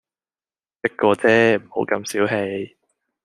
[0.81, 2.75] 一個啫，唔好咁小氣